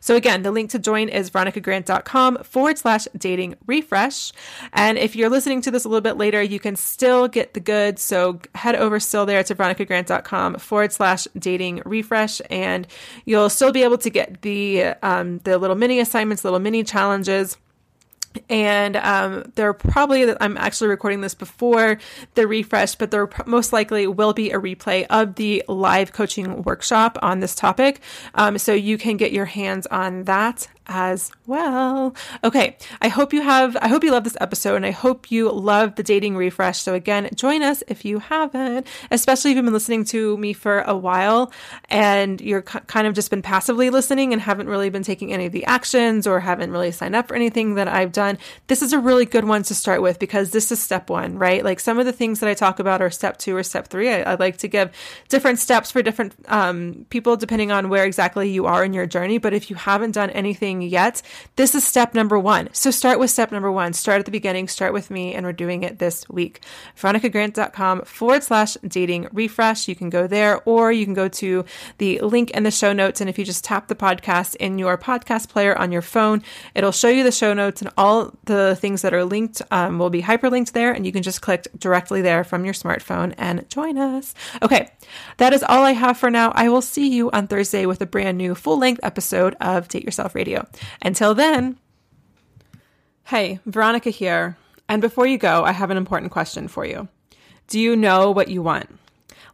So 0.00 0.16
again, 0.16 0.42
the 0.42 0.50
link 0.50 0.70
to 0.70 0.78
join 0.78 1.08
is 1.08 1.30
veronicagrant.com 1.30 2.38
forward 2.42 2.78
slash 2.78 3.06
dating 3.16 3.56
refresh. 3.66 4.32
And 4.72 4.98
if 4.98 5.14
you're 5.14 5.30
listening 5.30 5.60
to 5.62 5.70
this 5.70 5.84
a 5.84 5.88
little 5.88 6.00
bit 6.00 6.16
later, 6.16 6.42
you 6.42 6.58
can 6.58 6.76
still 6.76 7.28
get 7.28 7.54
the 7.54 7.60
goods. 7.60 8.02
So 8.02 8.40
head 8.54 8.76
over 8.76 8.98
still 8.98 9.26
there 9.26 9.44
to 9.44 9.54
veronicagrant.com 9.54 10.56
forward 10.56 10.92
slash 10.92 11.28
dating 11.38 11.82
refresh. 11.84 12.40
And 12.50 12.86
you'll 13.24 13.50
still 13.50 13.72
be 13.72 13.82
able 13.82 13.98
to 13.98 14.10
get 14.10 14.42
the, 14.42 14.84
um, 15.02 15.38
the 15.38 15.58
little 15.58 15.76
mini 15.76 16.00
assignments, 16.00 16.44
little 16.44 16.58
mini 16.58 16.82
challenges 16.82 17.56
and 18.48 18.96
um, 18.96 19.50
there 19.54 19.72
probably 19.72 20.34
i'm 20.40 20.56
actually 20.56 20.88
recording 20.88 21.20
this 21.20 21.34
before 21.34 21.98
the 22.34 22.46
refresh 22.46 22.94
but 22.94 23.10
there 23.10 23.28
most 23.46 23.72
likely 23.72 24.06
will 24.06 24.32
be 24.32 24.50
a 24.50 24.58
replay 24.58 25.06
of 25.10 25.34
the 25.34 25.64
live 25.68 26.12
coaching 26.12 26.62
workshop 26.62 27.18
on 27.22 27.40
this 27.40 27.54
topic 27.54 28.00
um, 28.34 28.58
so 28.58 28.72
you 28.72 28.96
can 28.98 29.16
get 29.16 29.32
your 29.32 29.46
hands 29.46 29.86
on 29.86 30.24
that 30.24 30.68
as 30.90 31.30
well. 31.46 32.14
Okay, 32.42 32.76
I 33.00 33.08
hope 33.08 33.32
you 33.32 33.42
have, 33.42 33.76
I 33.80 33.86
hope 33.86 34.02
you 34.02 34.10
love 34.10 34.24
this 34.24 34.36
episode 34.40 34.74
and 34.74 34.84
I 34.84 34.90
hope 34.90 35.30
you 35.30 35.50
love 35.50 35.94
the 35.94 36.02
dating 36.02 36.36
refresh. 36.36 36.80
So, 36.80 36.94
again, 36.94 37.30
join 37.34 37.62
us 37.62 37.82
if 37.86 38.04
you 38.04 38.18
haven't, 38.18 38.88
especially 39.10 39.52
if 39.52 39.56
you've 39.56 39.64
been 39.64 39.72
listening 39.72 40.04
to 40.06 40.36
me 40.36 40.52
for 40.52 40.80
a 40.80 40.96
while 40.96 41.52
and 41.88 42.40
you're 42.40 42.62
kind 42.62 43.06
of 43.06 43.14
just 43.14 43.30
been 43.30 43.40
passively 43.40 43.88
listening 43.88 44.32
and 44.32 44.42
haven't 44.42 44.68
really 44.68 44.90
been 44.90 45.04
taking 45.04 45.32
any 45.32 45.46
of 45.46 45.52
the 45.52 45.64
actions 45.64 46.26
or 46.26 46.40
haven't 46.40 46.72
really 46.72 46.90
signed 46.90 47.14
up 47.14 47.28
for 47.28 47.36
anything 47.36 47.76
that 47.76 47.86
I've 47.86 48.10
done. 48.10 48.19
This 48.66 48.82
is 48.82 48.92
a 48.92 48.98
really 48.98 49.24
good 49.24 49.44
one 49.44 49.62
to 49.64 49.74
start 49.74 50.02
with 50.02 50.18
because 50.18 50.50
this 50.50 50.70
is 50.70 50.80
step 50.80 51.10
one, 51.10 51.38
right? 51.38 51.64
Like 51.64 51.80
some 51.80 51.98
of 51.98 52.06
the 52.06 52.12
things 52.12 52.40
that 52.40 52.48
I 52.48 52.54
talk 52.54 52.78
about 52.78 53.00
are 53.02 53.10
step 53.10 53.38
two 53.38 53.56
or 53.56 53.62
step 53.62 53.88
three. 53.88 54.10
I, 54.10 54.32
I 54.32 54.34
like 54.34 54.58
to 54.58 54.68
give 54.68 54.90
different 55.28 55.58
steps 55.58 55.90
for 55.90 56.02
different 56.02 56.34
um, 56.48 57.06
people 57.10 57.36
depending 57.36 57.72
on 57.72 57.88
where 57.88 58.04
exactly 58.04 58.50
you 58.50 58.66
are 58.66 58.84
in 58.84 58.92
your 58.92 59.06
journey. 59.06 59.38
But 59.38 59.54
if 59.54 59.70
you 59.70 59.76
haven't 59.76 60.12
done 60.12 60.30
anything, 60.30 60.82
yet, 60.82 61.22
this 61.56 61.74
is 61.74 61.86
step 61.86 62.14
number 62.14 62.38
one. 62.38 62.68
So 62.72 62.90
start 62.90 63.18
with 63.18 63.30
step 63.30 63.52
number 63.52 63.70
one. 63.70 63.92
Start 63.92 64.20
at 64.20 64.24
the 64.24 64.30
beginning, 64.30 64.68
start 64.68 64.92
with 64.92 65.10
me, 65.10 65.34
and 65.34 65.46
we're 65.46 65.52
doing 65.52 65.82
it 65.82 65.98
this 65.98 66.28
week. 66.28 66.60
VeronicaGrant.com 66.96 68.02
forward 68.02 68.42
slash 68.42 68.74
dating 68.86 69.28
refresh. 69.32 69.88
You 69.88 69.94
can 69.94 70.10
go 70.10 70.26
there, 70.26 70.60
or 70.64 70.92
you 70.92 71.04
can 71.04 71.14
go 71.14 71.28
to 71.28 71.64
the 71.98 72.20
link 72.20 72.50
in 72.50 72.64
the 72.64 72.70
show 72.70 72.92
notes. 72.92 73.20
And 73.20 73.30
if 73.30 73.38
you 73.38 73.44
just 73.44 73.64
tap 73.64 73.88
the 73.88 73.94
podcast 73.94 74.56
in 74.56 74.78
your 74.78 74.98
podcast 74.98 75.48
player 75.48 75.76
on 75.78 75.92
your 75.92 76.02
phone, 76.02 76.42
it'll 76.74 76.92
show 76.92 77.08
you 77.08 77.22
the 77.22 77.32
show 77.32 77.54
notes 77.54 77.80
and 77.80 77.90
all 77.96 78.09
the 78.44 78.76
things 78.80 79.02
that 79.02 79.14
are 79.14 79.24
linked 79.24 79.62
um, 79.70 79.98
will 79.98 80.10
be 80.10 80.22
hyperlinked 80.22 80.72
there. 80.72 80.92
And 80.92 81.04
you 81.06 81.12
can 81.12 81.22
just 81.22 81.40
click 81.40 81.66
directly 81.78 82.22
there 82.22 82.44
from 82.44 82.64
your 82.64 82.74
smartphone 82.74 83.34
and 83.38 83.68
join 83.68 83.98
us. 83.98 84.34
Okay, 84.62 84.90
that 85.38 85.52
is 85.52 85.62
all 85.62 85.84
I 85.84 85.92
have 85.92 86.16
for 86.16 86.30
now. 86.30 86.52
I 86.54 86.68
will 86.68 86.82
see 86.82 87.08
you 87.08 87.30
on 87.30 87.46
Thursday 87.46 87.86
with 87.86 88.00
a 88.00 88.06
brand 88.06 88.38
new 88.38 88.54
full 88.54 88.78
length 88.78 89.00
episode 89.02 89.56
of 89.60 89.88
Date 89.88 90.04
Yourself 90.04 90.34
Radio. 90.34 90.66
Until 91.02 91.34
then, 91.34 91.78
hey, 93.24 93.60
Veronica 93.66 94.10
here. 94.10 94.56
And 94.88 95.00
before 95.00 95.26
you 95.26 95.38
go, 95.38 95.64
I 95.64 95.72
have 95.72 95.90
an 95.90 95.96
important 95.96 96.32
question 96.32 96.66
for 96.66 96.84
you. 96.84 97.08
Do 97.68 97.78
you 97.78 97.94
know 97.94 98.32
what 98.32 98.48
you 98.48 98.62
want? 98.62 98.98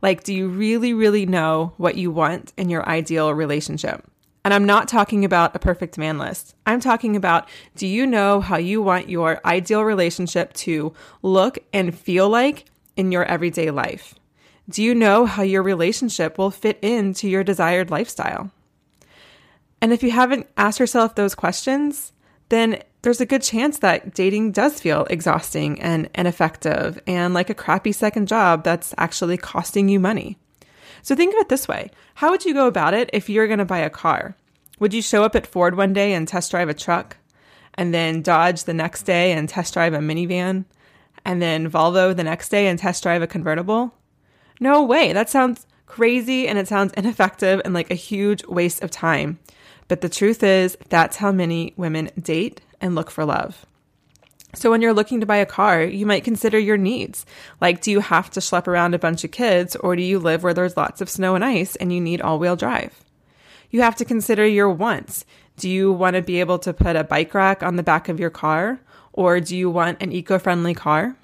Like, 0.02 0.24
do 0.24 0.32
you 0.32 0.48
really, 0.48 0.94
really 0.94 1.26
know 1.26 1.74
what 1.76 1.96
you 1.96 2.10
want 2.10 2.52
in 2.56 2.70
your 2.70 2.88
ideal 2.88 3.32
relationship? 3.34 4.04
And 4.46 4.54
I'm 4.54 4.64
not 4.64 4.86
talking 4.86 5.24
about 5.24 5.56
a 5.56 5.58
perfect 5.58 5.98
man 5.98 6.18
list. 6.18 6.54
I'm 6.66 6.78
talking 6.78 7.16
about 7.16 7.48
do 7.74 7.84
you 7.84 8.06
know 8.06 8.40
how 8.40 8.58
you 8.58 8.80
want 8.80 9.08
your 9.08 9.40
ideal 9.44 9.82
relationship 9.82 10.52
to 10.52 10.94
look 11.20 11.58
and 11.72 11.92
feel 11.92 12.28
like 12.28 12.66
in 12.94 13.10
your 13.10 13.24
everyday 13.24 13.72
life? 13.72 14.14
Do 14.68 14.84
you 14.84 14.94
know 14.94 15.26
how 15.26 15.42
your 15.42 15.64
relationship 15.64 16.38
will 16.38 16.52
fit 16.52 16.78
into 16.80 17.28
your 17.28 17.42
desired 17.42 17.90
lifestyle? 17.90 18.52
And 19.80 19.92
if 19.92 20.04
you 20.04 20.12
haven't 20.12 20.46
asked 20.56 20.78
yourself 20.78 21.16
those 21.16 21.34
questions, 21.34 22.12
then 22.48 22.84
there's 23.02 23.20
a 23.20 23.26
good 23.26 23.42
chance 23.42 23.80
that 23.80 24.14
dating 24.14 24.52
does 24.52 24.80
feel 24.80 25.08
exhausting 25.10 25.82
and 25.82 26.08
ineffective 26.14 27.02
and 27.08 27.34
like 27.34 27.50
a 27.50 27.54
crappy 27.54 27.90
second 27.90 28.28
job 28.28 28.62
that's 28.62 28.94
actually 28.96 29.38
costing 29.38 29.88
you 29.88 29.98
money. 29.98 30.38
So 31.02 31.14
think 31.14 31.34
of 31.34 31.40
it 31.40 31.48
this 31.48 31.68
way 31.68 31.90
How 32.14 32.30
would 32.30 32.44
you 32.44 32.54
go 32.54 32.66
about 32.66 32.94
it 32.94 33.10
if 33.12 33.28
you're 33.28 33.46
going 33.46 33.58
to 33.58 33.64
buy 33.64 33.78
a 33.78 33.90
car? 33.90 34.36
Would 34.78 34.92
you 34.92 35.02
show 35.02 35.24
up 35.24 35.34
at 35.34 35.46
Ford 35.46 35.76
one 35.76 35.92
day 35.92 36.12
and 36.12 36.28
test 36.28 36.50
drive 36.50 36.68
a 36.68 36.74
truck, 36.74 37.16
and 37.74 37.94
then 37.94 38.22
Dodge 38.22 38.64
the 38.64 38.74
next 38.74 39.02
day 39.04 39.32
and 39.32 39.48
test 39.48 39.74
drive 39.74 39.94
a 39.94 39.98
minivan, 39.98 40.64
and 41.24 41.40
then 41.40 41.70
Volvo 41.70 42.14
the 42.14 42.24
next 42.24 42.50
day 42.50 42.66
and 42.66 42.78
test 42.78 43.02
drive 43.02 43.22
a 43.22 43.26
convertible? 43.26 43.94
No 44.60 44.82
way. 44.82 45.12
That 45.12 45.30
sounds 45.30 45.66
crazy 45.86 46.46
and 46.46 46.58
it 46.58 46.68
sounds 46.68 46.92
ineffective 46.96 47.60
and 47.64 47.74
like 47.74 47.90
a 47.90 47.94
huge 47.94 48.44
waste 48.46 48.82
of 48.82 48.90
time. 48.90 49.38
But 49.88 50.00
the 50.00 50.08
truth 50.08 50.42
is, 50.42 50.76
that's 50.88 51.16
how 51.16 51.32
many 51.32 51.72
women 51.76 52.10
date 52.20 52.60
and 52.80 52.94
look 52.94 53.10
for 53.10 53.24
love. 53.24 53.64
So, 54.56 54.70
when 54.70 54.80
you're 54.80 54.94
looking 54.94 55.20
to 55.20 55.26
buy 55.26 55.36
a 55.36 55.44
car, 55.44 55.82
you 55.82 56.06
might 56.06 56.24
consider 56.24 56.58
your 56.58 56.78
needs. 56.78 57.26
Like, 57.60 57.82
do 57.82 57.90
you 57.90 58.00
have 58.00 58.30
to 58.30 58.40
schlep 58.40 58.66
around 58.66 58.94
a 58.94 58.98
bunch 58.98 59.22
of 59.22 59.30
kids, 59.30 59.76
or 59.76 59.94
do 59.94 60.02
you 60.02 60.18
live 60.18 60.42
where 60.42 60.54
there's 60.54 60.78
lots 60.78 61.02
of 61.02 61.10
snow 61.10 61.34
and 61.34 61.44
ice 61.44 61.76
and 61.76 61.92
you 61.92 62.00
need 62.00 62.22
all 62.22 62.38
wheel 62.38 62.56
drive? 62.56 63.04
You 63.70 63.82
have 63.82 63.96
to 63.96 64.06
consider 64.06 64.46
your 64.46 64.70
wants. 64.70 65.26
Do 65.58 65.68
you 65.68 65.92
want 65.92 66.16
to 66.16 66.22
be 66.22 66.40
able 66.40 66.58
to 66.60 66.72
put 66.72 66.96
a 66.96 67.04
bike 67.04 67.34
rack 67.34 67.62
on 67.62 67.76
the 67.76 67.82
back 67.82 68.08
of 68.08 68.18
your 68.18 68.30
car, 68.30 68.80
or 69.12 69.40
do 69.40 69.54
you 69.54 69.68
want 69.68 70.00
an 70.00 70.10
eco 70.10 70.38
friendly 70.38 70.72
car? 70.72 71.16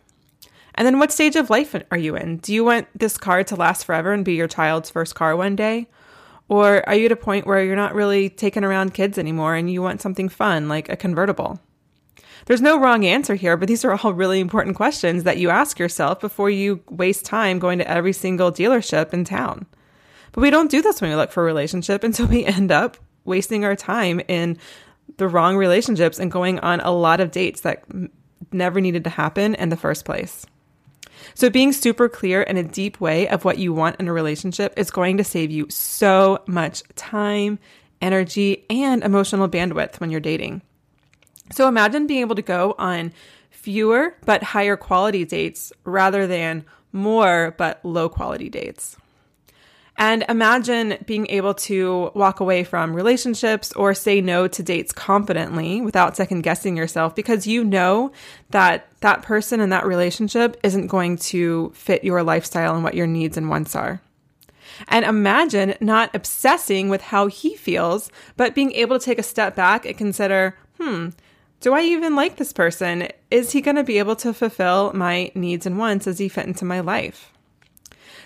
And 0.75 0.87
then, 0.87 0.99
what 0.99 1.11
stage 1.11 1.35
of 1.35 1.49
life 1.49 1.75
are 1.91 1.97
you 1.97 2.15
in? 2.17 2.37
Do 2.37 2.53
you 2.53 2.65
want 2.65 2.87
this 2.95 3.17
car 3.17 3.45
to 3.45 3.57
last 3.57 3.87
forever 3.87 4.13
and 4.13 4.27
be 4.27 4.35
your 4.35 4.47
child's 4.47 4.91
first 4.91 5.15
car 5.15 5.35
one 5.37 5.57
day? 5.57 5.89
Or 6.51 6.87
are 6.87 6.95
you 6.95 7.07
at 7.07 7.13
a 7.13 7.17
point 7.17 7.47
where 7.47 7.65
you're 7.65 7.77
not 7.77 7.95
really 7.95 8.29
taking 8.29 8.63
around 8.63 8.93
kids 8.93 9.17
anymore 9.17 9.55
and 9.55 9.71
you 9.71 9.81
want 9.81 10.03
something 10.03 10.29
fun 10.29 10.69
like 10.69 10.91
a 10.91 10.97
convertible? 10.97 11.61
There's 12.47 12.61
no 12.61 12.79
wrong 12.79 13.05
answer 13.05 13.35
here, 13.35 13.57
but 13.57 13.69
these 13.69 13.85
are 13.85 13.95
all 13.95 14.13
really 14.13 14.41
important 14.41 14.77
questions 14.77 15.25
that 15.25 15.39
you 15.39 15.51
ask 15.51 15.79
yourself 15.79 16.21
before 16.21 16.51
you 16.51 16.83
waste 16.91 17.25
time 17.25 17.59
going 17.59 17.79
to 17.79 17.89
every 17.89 18.13
single 18.13 18.51
dealership 18.51 19.13
in 19.13 19.25
town. 19.25 19.67
But 20.33 20.41
we 20.41 20.51
don't 20.51 20.71
do 20.71 20.83
this 20.83 21.01
when 21.01 21.11
we 21.11 21.17
look 21.17 21.31
for 21.31 21.43
a 21.43 21.47
relationship, 21.47 22.03
and 22.03 22.15
so 22.17 22.25
we 22.25 22.45
end 22.45 22.73
up 22.73 22.97
wasting 23.25 23.65
our 23.65 23.77
time 23.77 24.21
in 24.29 24.59
the 25.19 25.29
wrong 25.29 25.57
relationships 25.57 26.19
and 26.19 26.33
going 26.33 26.59
on 26.61 26.81
a 26.81 26.91
lot 26.91 27.21
of 27.21 27.31
dates 27.31 27.61
that 27.61 27.85
never 28.51 28.81
needed 28.81 29.05
to 29.05 29.11
happen 29.11 29.55
in 29.55 29.69
the 29.69 29.77
first 29.77 30.05
place. 30.05 30.47
So, 31.35 31.49
being 31.49 31.73
super 31.73 32.09
clear 32.09 32.43
in 32.43 32.57
a 32.57 32.63
deep 32.63 33.01
way 33.01 33.29
of 33.29 33.45
what 33.45 33.59
you 33.59 33.73
want 33.73 33.97
in 34.01 34.09
a 34.09 34.13
relationship 34.13 34.75
is 34.77 34.91
going 34.91 35.17
to 35.19 35.25
save 35.25 35.51
you 35.51 35.67
so 35.71 36.43
much 36.47 36.83
time, 36.97 37.59
energy, 38.01 38.67
and 38.69 39.05
emotional 39.05 39.49
bandwidth 39.49 40.01
when 40.01 40.11
you're 40.11 40.21
dating. 40.21 40.63
So 41.51 41.69
imagine 41.69 42.07
being 42.07 42.21
able 42.21 42.37
to 42.37 42.43
go 42.43 42.75
on 42.79 43.13
fewer 43.51 44.17
but 44.25 44.43
higher 44.43 44.77
quality 44.77 45.25
dates 45.25 45.73
rather 45.85 46.27
than 46.27 46.65
more 46.93 47.55
but 47.59 47.85
low 47.85 48.09
quality 48.09 48.49
dates. 48.49 48.97
And 49.97 50.25
imagine 50.29 50.99
being 51.07 51.27
able 51.29 51.55
to 51.55 52.11
walk 52.15 52.41
away 52.41 52.65
from 52.65 52.95
relationships 52.95 53.73
or 53.75 53.95
say 53.95 54.21
no 54.21 54.49
to 54.49 54.63
dates 54.63 54.91
confidently 54.91 55.81
without 55.81 56.17
second 56.17 56.43
guessing 56.43 56.77
yourself 56.77 57.15
because 57.15 57.47
you 57.47 57.63
know 57.63 58.11
that 58.51 58.89
that 59.01 59.23
person 59.23 59.61
and 59.61 59.71
that 59.71 59.87
relationship 59.87 60.59
isn't 60.63 60.87
going 60.87 61.19
to 61.19 61.71
fit 61.75 62.05
your 62.05 62.23
lifestyle 62.23 62.75
and 62.75 62.83
what 62.83 62.95
your 62.95 63.07
needs 63.07 63.37
and 63.37 63.51
wants 63.51 63.77
are. 63.77 64.01
And 64.89 65.05
imagine 65.05 65.75
not 65.81 66.15
obsessing 66.15 66.89
with 66.89 67.03
how 67.03 67.27
he 67.27 67.55
feels, 67.55 68.11
but 68.37 68.55
being 68.55 68.73
able 68.73 68.99
to 68.99 69.05
take 69.05 69.19
a 69.19 69.23
step 69.23 69.55
back 69.55 69.85
and 69.85 69.97
consider, 69.97 70.57
hmm, 70.81 71.11
do 71.63 71.73
I 71.75 71.83
even 71.83 72.17
like 72.17 72.37
this 72.37 72.53
person? 72.53 73.09
Is 73.31 73.53
he 73.53 73.61
going 73.61 73.77
to 73.77 73.85
be 73.85 73.99
able 73.99 74.17
to 74.17 74.35
fulfill 74.35 74.93
my 74.93 75.31
needs 75.35 75.65
and 75.65 75.79
wants? 75.79 76.05
Does 76.05 76.19
he 76.19 76.29
fit 76.29 76.47
into 76.47 76.65
my 76.65 76.81
life? 76.81 77.33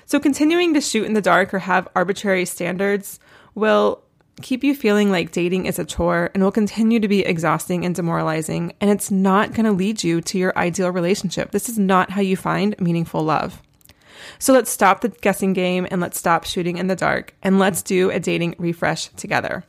So, 0.06 0.18
continuing 0.18 0.72
to 0.74 0.80
shoot 0.80 1.04
in 1.04 1.12
the 1.12 1.20
dark 1.20 1.52
or 1.52 1.58
have 1.60 1.86
arbitrary 1.94 2.46
standards 2.46 3.20
will 3.54 4.02
keep 4.40 4.64
you 4.64 4.74
feeling 4.74 5.10
like 5.10 5.32
dating 5.32 5.66
is 5.66 5.78
a 5.78 5.84
chore 5.84 6.30
and 6.32 6.42
will 6.42 6.52
continue 6.52 6.98
to 6.98 7.08
be 7.08 7.24
exhausting 7.24 7.84
and 7.84 7.94
demoralizing. 7.94 8.72
And 8.80 8.90
it's 8.90 9.10
not 9.10 9.52
going 9.52 9.66
to 9.66 9.72
lead 9.72 10.02
you 10.02 10.20
to 10.22 10.38
your 10.38 10.56
ideal 10.58 10.90
relationship. 10.90 11.50
This 11.50 11.68
is 11.68 11.78
not 11.78 12.10
how 12.10 12.22
you 12.22 12.36
find 12.36 12.78
meaningful 12.80 13.22
love. 13.22 13.62
So 14.38 14.52
let's 14.52 14.70
stop 14.70 15.02
the 15.02 15.08
guessing 15.08 15.52
game 15.52 15.86
and 15.90 16.00
let's 16.00 16.18
stop 16.18 16.44
shooting 16.44 16.78
in 16.78 16.86
the 16.86 16.96
dark 16.96 17.34
and 17.42 17.58
let's 17.58 17.82
do 17.82 18.10
a 18.10 18.18
dating 18.18 18.54
refresh 18.58 19.08
together. 19.08 19.64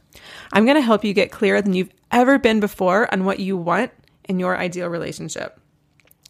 I'm 0.53 0.65
going 0.65 0.77
to 0.77 0.81
help 0.81 1.03
you 1.03 1.13
get 1.13 1.31
clearer 1.31 1.62
than 1.62 1.74
you've 1.74 1.91
ever 2.11 2.39
been 2.39 2.59
before 2.59 3.11
on 3.13 3.25
what 3.25 3.39
you 3.39 3.57
want 3.57 3.91
in 4.27 4.39
your 4.39 4.57
ideal 4.57 4.87
relationship. 4.87 5.59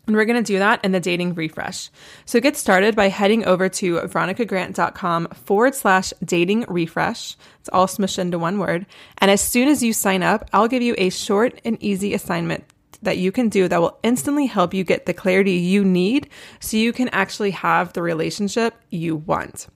And 0.07 0.15
we're 0.15 0.25
going 0.25 0.41
to 0.41 0.53
do 0.53 0.59
that 0.59 0.83
in 0.85 0.93
the 0.93 1.01
dating 1.01 1.35
refresh. 1.35 1.89
So 2.25 2.39
get 2.39 2.55
started 2.55 2.95
by 2.95 3.09
heading 3.09 3.45
over 3.45 3.67
to 3.69 3.99
veronicagrant.com 3.99 5.27
forward 5.27 5.75
slash 5.75 6.13
dating 6.23 6.65
refresh. 6.69 7.35
It's 7.59 7.69
all 7.73 7.87
smushed 7.87 8.17
into 8.17 8.39
one 8.39 8.57
word. 8.57 8.85
And 9.17 9.29
as 9.29 9.41
soon 9.41 9.67
as 9.67 9.83
you 9.83 9.91
sign 9.91 10.23
up, 10.23 10.49
I'll 10.53 10.69
give 10.69 10.81
you 10.81 10.95
a 10.97 11.09
short 11.09 11.59
and 11.65 11.77
easy 11.83 12.13
assignment 12.13 12.63
that 13.01 13.17
you 13.17 13.31
can 13.31 13.49
do 13.49 13.67
that 13.67 13.81
will 13.81 13.99
instantly 14.01 14.45
help 14.45 14.73
you 14.73 14.83
get 14.83 15.05
the 15.05 15.13
clarity 15.13 15.51
you 15.53 15.83
need 15.83 16.29
so 16.59 16.77
you 16.77 16.93
can 16.93 17.09
actually 17.09 17.51
have 17.51 17.93
the 17.93 18.01
relationship 18.01 18.73
you 18.89 19.17
want. 19.17 19.67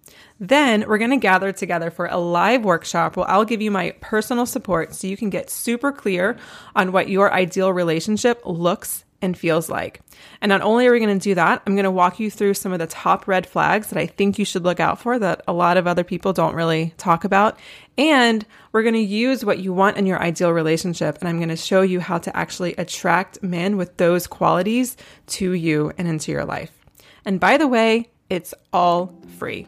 Then 0.41 0.85
we're 0.87 0.97
going 0.97 1.11
to 1.11 1.17
gather 1.17 1.51
together 1.51 1.91
for 1.91 2.07
a 2.07 2.17
live 2.17 2.65
workshop 2.65 3.15
where 3.15 3.29
I'll 3.29 3.45
give 3.45 3.61
you 3.61 3.69
my 3.69 3.91
personal 4.01 4.47
support 4.47 4.95
so 4.95 5.05
you 5.05 5.15
can 5.15 5.29
get 5.29 5.51
super 5.51 5.91
clear 5.91 6.35
on 6.75 6.91
what 6.91 7.09
your 7.09 7.31
ideal 7.31 7.71
relationship 7.71 8.41
looks 8.43 9.05
and 9.21 9.37
feels 9.37 9.69
like. 9.69 10.01
And 10.41 10.49
not 10.49 10.61
only 10.61 10.87
are 10.87 10.91
we 10.93 10.99
going 10.99 11.19
to 11.19 11.23
do 11.23 11.35
that, 11.35 11.61
I'm 11.67 11.75
going 11.75 11.83
to 11.83 11.91
walk 11.91 12.19
you 12.19 12.31
through 12.31 12.55
some 12.55 12.73
of 12.73 12.79
the 12.79 12.87
top 12.87 13.27
red 13.27 13.45
flags 13.45 13.89
that 13.89 13.99
I 13.99 14.07
think 14.07 14.39
you 14.39 14.45
should 14.45 14.63
look 14.63 14.79
out 14.79 14.99
for 14.99 15.19
that 15.19 15.43
a 15.47 15.53
lot 15.53 15.77
of 15.77 15.85
other 15.85 16.03
people 16.03 16.33
don't 16.33 16.55
really 16.55 16.95
talk 16.97 17.23
about. 17.23 17.59
And 17.95 18.43
we're 18.71 18.81
going 18.81 18.95
to 18.95 18.99
use 18.99 19.45
what 19.45 19.59
you 19.59 19.73
want 19.73 19.97
in 19.97 20.07
your 20.07 20.19
ideal 20.19 20.51
relationship. 20.51 21.19
And 21.19 21.29
I'm 21.29 21.37
going 21.37 21.49
to 21.49 21.55
show 21.55 21.83
you 21.83 21.99
how 21.99 22.17
to 22.17 22.35
actually 22.35 22.73
attract 22.77 23.43
men 23.43 23.77
with 23.77 23.97
those 23.97 24.25
qualities 24.25 24.97
to 25.27 25.51
you 25.51 25.93
and 25.99 26.07
into 26.07 26.31
your 26.31 26.45
life. 26.45 26.71
And 27.25 27.39
by 27.39 27.57
the 27.57 27.67
way, 27.67 28.09
it's 28.27 28.55
all 28.73 29.13
free. 29.37 29.67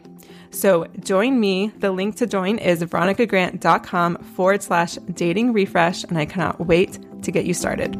So 0.54 0.86
join 1.00 1.40
me. 1.40 1.72
The 1.78 1.90
link 1.90 2.16
to 2.16 2.26
join 2.26 2.58
is 2.58 2.80
veronicagrant.com 2.80 4.18
forward 4.18 4.62
slash 4.62 4.94
dating 5.12 5.52
refresh. 5.52 6.04
And 6.04 6.16
I 6.16 6.26
cannot 6.26 6.60
wait 6.66 6.98
to 7.22 7.32
get 7.32 7.44
you 7.44 7.54
started. 7.54 7.94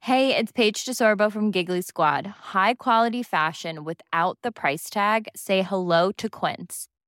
Hey, 0.00 0.34
it's 0.34 0.50
Paige 0.50 0.86
DeSorbo 0.86 1.30
from 1.30 1.50
Giggly 1.50 1.82
Squad. 1.82 2.26
High 2.26 2.74
quality 2.74 3.22
fashion 3.22 3.84
without 3.84 4.38
the 4.42 4.50
price 4.50 4.88
tag? 4.88 5.28
Say 5.36 5.60
hello 5.60 6.12
to 6.12 6.30
Quince. 6.30 6.88